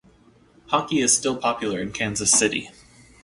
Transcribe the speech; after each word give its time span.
Hockey 0.69 0.99
is 1.01 1.15
still 1.15 1.37
popular 1.37 1.79
in 1.79 1.91
Kansas 1.91 2.31
City. 2.31 2.71